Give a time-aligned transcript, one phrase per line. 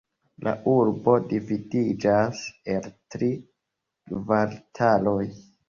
[0.45, 2.41] La urbo dividiĝas
[2.77, 5.21] el tri kvartaloj.